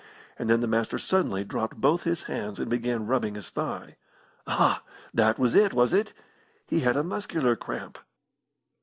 And 0.39 0.49
then 0.49 0.61
the 0.61 0.67
Master 0.67 0.97
suddenly 0.97 1.43
dropped 1.43 1.77
both 1.79 2.05
his 2.05 2.23
hands 2.23 2.59
and 2.59 2.67
began 2.71 3.05
rubbing 3.05 3.35
his 3.35 3.51
thigh. 3.51 3.97
Ah! 4.47 4.81
that 5.13 5.37
was 5.37 5.53
it, 5.53 5.75
was 5.75 5.93
it? 5.93 6.11
He 6.65 6.79
had 6.79 6.95
muscular 7.05 7.55
cramp. 7.55 7.99